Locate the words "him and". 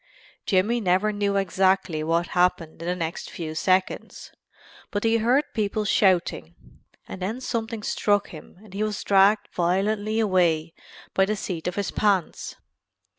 8.29-8.73